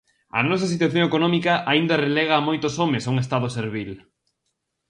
[0.39, 3.89] A nosa situación económica aínda relega a moitos homes a un estado servil.